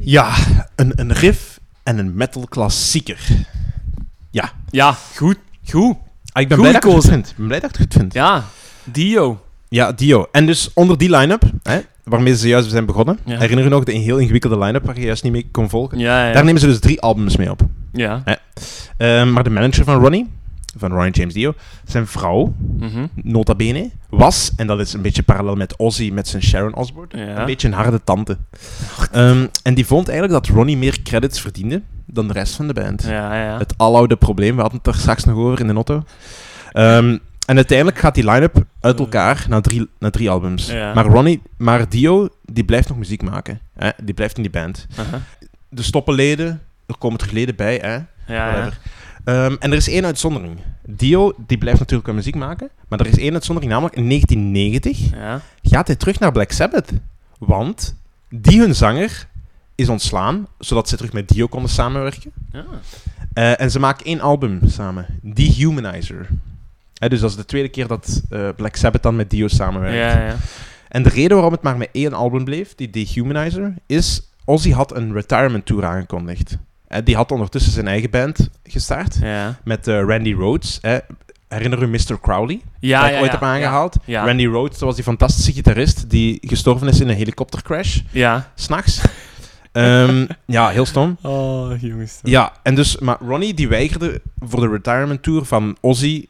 [0.00, 0.34] Ja,
[0.74, 3.18] een, een riff en een metal klassieker.
[4.70, 5.36] Ja, goed.
[5.70, 5.96] Goed.
[6.32, 7.28] Ah, ik ben blij dat ik het goed vind.
[7.30, 8.12] Ik ben blij dat ik het goed vind.
[8.12, 8.44] Ja,
[8.84, 9.40] Dio.
[9.68, 10.26] Ja, Dio.
[10.32, 13.38] En dus onder die line-up, hè, waarmee ze juist zijn begonnen, Ja.
[13.38, 15.98] herinner je nog de heel ingewikkelde line-up waar je juist niet mee kon volgen?
[15.98, 16.32] Ja, ja.
[16.32, 17.60] Daar nemen ze dus drie albums mee op.
[17.92, 18.22] ja.
[18.96, 20.26] Ehm, maar de manager van Ronnie,
[20.76, 21.54] van Ronnie James Dio,
[21.84, 23.06] zijn vrouw, Mhm.
[23.14, 27.24] nota bene, was, en dat is een beetje parallel met Ozzy met zijn Sharon Osbourne,
[27.24, 27.38] Ja.
[27.38, 28.36] een beetje een harde tante.
[29.12, 32.72] Ehm, en die vond eigenlijk dat Ronnie meer credits verdiende dan de rest van de
[32.72, 33.02] band.
[33.02, 33.58] Ja, ja.
[33.58, 36.02] Het aloude probleem, we hadden het er straks nog over in de auto.
[36.72, 40.70] Ehm, en uiteindelijk gaat die line-up uit elkaar na drie, na drie albums.
[40.70, 40.94] Ja.
[40.94, 43.60] Maar Ronnie, maar Dio, die blijft nog muziek maken.
[43.74, 43.90] Hè?
[44.04, 44.86] Die blijft in die band.
[45.68, 47.94] De stoppen leden, er komen er leden bij, hè?
[48.34, 48.70] Ja, ja.
[49.26, 50.58] Ehm, en er is één uitzondering.
[50.84, 55.10] Dio, die blijft natuurlijk wel muziek maken, maar er is één uitzondering, namelijk in 1990
[55.10, 55.40] Ja.
[55.62, 56.90] gaat hij terug naar Black Sabbath.
[57.38, 57.94] Want
[58.28, 59.26] die hun zanger
[59.74, 62.30] is ontslaan, zodat ze terug met Dio konden samenwerken.
[62.52, 62.64] Ja.
[63.32, 66.28] Eh, en ze maken één album samen, Dehumanizer.
[66.94, 69.96] Hè, dus dat is de tweede keer dat eh, Black Sabbath dan met Dio samenwerkt.
[69.96, 70.36] Ja, ja.
[70.88, 74.96] En de reden waarom het maar met één album bleef, die Dehumanizer, is Ozzy had
[74.96, 76.56] een retirement tour aangekondigd.
[76.88, 79.58] Eh, die had ondertussen zijn eigen band gestart Ja.
[79.64, 80.78] met eh, Randy Rhoads.
[80.82, 80.98] hè.
[81.48, 82.20] Herinner u Mr.
[82.20, 82.60] Crowley?
[82.80, 83.96] Ja, dat ik ja, ooit heb aangehaald.
[84.06, 88.50] Randy Rhoads, dat was die fantastische gitarist die gestorven is in een helikoptercrash, Ja.
[88.54, 89.00] s'nachts.
[89.72, 91.16] Ehm ja, heel stom.
[91.22, 92.18] Oh, jongens.
[92.22, 96.26] Ja, en dus, maar Ronnie die weigerde voor de retirement tour van Ozzy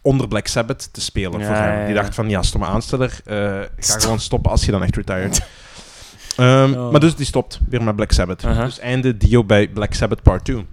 [0.00, 1.86] onder Black Sabbath te spelen voor hem.
[1.86, 4.00] Die dacht van, ja, stomme aansteller, eh, ga Stop.
[4.00, 5.42] gewoon stoppen als je dan echt retired.
[6.42, 6.90] Ehm, Oh.
[6.90, 8.40] Maar dus die stopt weer met Black Sabbath.
[8.40, 10.66] Dus einde Dio bij Black Sabbath Part 2.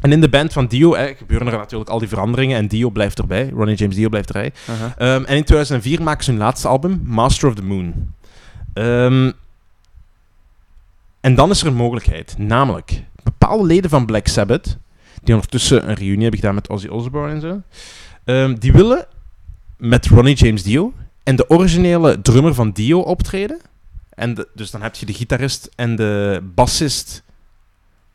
[0.00, 2.90] En in de band van Dio eh, gebeuren er natuurlijk al die veranderingen en Dio
[2.90, 3.48] blijft erbij.
[3.54, 4.52] Ronnie James Dio blijft erbij.
[4.98, 8.12] Ehm, en in 2004 maken ze hun laatste album, Master of the Moon.
[8.74, 9.30] Ehm,
[11.20, 12.34] en dan is er een mogelijkheid.
[12.38, 14.76] Namelijk, bepaalde leden van Black Sabbath,
[15.22, 19.06] die ondertussen een reunie hebben gedaan met Ozzy Osbourne en zo, die willen
[19.76, 23.60] met Ronnie James Dio en de originele drummer van Dio optreden.
[24.14, 27.22] En de- dus dan heb je de gitarist en de bassist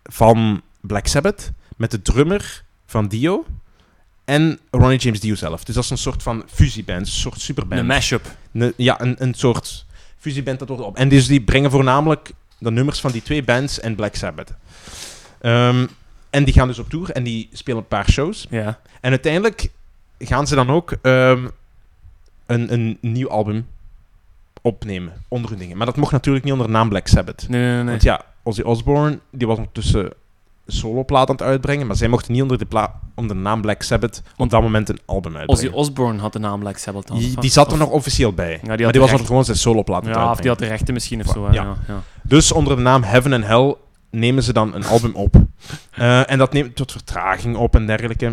[0.04, 3.46] van Black Sabbath met de drummer van Dio
[4.26, 5.64] en Ronnie James Dio zelf.
[5.64, 7.82] Dus dat is een soort van fusieband, een soort superband.
[7.82, 8.36] Een mashup.
[8.52, 9.86] Ne- ja, een, een soort
[10.18, 10.96] fusieband dat wordt op.
[10.98, 14.54] En dus die brengen voornamelijk de nummers van die twee bands en Black Sabbath.
[15.42, 15.88] Ehm,
[16.30, 18.48] en die gaan dus op tour en die spelen een paar shows.
[18.50, 18.80] Ja.
[19.02, 19.70] En uiteindelijk
[20.20, 21.48] gaan ze dan ook ehm,
[22.46, 23.68] een, een nieuw album
[24.62, 25.78] opnemen onder hun dingen.
[25.78, 27.46] Maar dat mocht natuurlijk niet onder de naam Black Sabbath.
[27.50, 27.86] Nee, nee, nee.
[27.86, 30.09] Want ja, Ozzy Osbourne die was ondertussen
[30.68, 33.81] soloplaat aan het uitbrengen, maar zij mochten niet onder de, pla- onder de naam Black
[33.81, 35.66] Sabbath op dat moment een album uitbrengen.
[35.74, 37.18] Ozzy Osbourne had de naam Black Sabbath dan.
[37.40, 38.59] die, zat er of- nog officieel bij.
[38.68, 41.19] maar die was gewoon zijn soloplaat aan het Ja, of die had de rechten misschien
[41.19, 41.46] of zo.
[41.48, 41.53] hè.
[41.53, 41.64] Ja.
[41.64, 41.78] Ja.
[41.88, 42.02] Ja.
[42.24, 43.75] Dus onder de naam Heaven and Hell
[44.12, 45.36] nemen ze dan een album op.
[45.92, 48.25] Eh, en dat neemt tot vertraging op en dergelijke.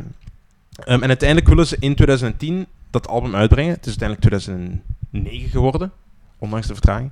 [0.84, 3.70] Ehm, en uiteindelijk willen ze in 2010 dat album uitbrengen.
[3.75, 4.28] Het is uiteindelijk
[5.10, 5.92] 2009 geworden,
[6.46, 7.10] ondanks de vertraging.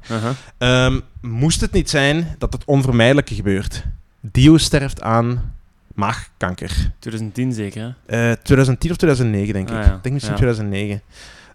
[0.59, 3.85] Ehm, moest het niet zijn dat het onvermijdelijke gebeurt.
[4.21, 5.53] Dio sterft aan
[5.95, 6.91] maagkanker.
[6.99, 8.31] 2010 zeker, hè?
[8.31, 9.75] Eh 2010 of 2009, denk ik.
[9.77, 9.95] Ah, ja.
[9.95, 10.41] Ik denk misschien Ja.
[10.41, 11.03] 2009.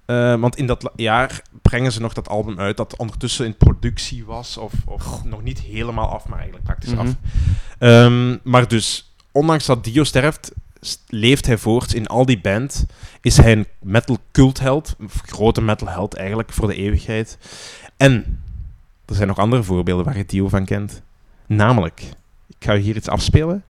[0.06, 4.26] Eh, want in dat jaar brengen ze nog dat album uit dat ondertussen in productie
[4.26, 4.58] was.
[4.58, 7.00] Of, of nog niet helemaal af, maar eigenlijk praktisch Mhm.
[7.00, 7.14] af.
[7.80, 10.52] Ehm, maar dus, ondanks dat Dio sterft,
[11.08, 12.86] leeft hij voort in al die band.
[13.22, 17.38] Is hij een metal cultheld, een grote metal held eigenlijk voor de eeuwigheid.
[17.98, 18.44] En
[19.06, 21.02] er zijn nog andere voorbeelden waar je Dio van kent.
[21.46, 22.02] Namelijk,
[22.48, 23.64] ik ga hier iets afspelen.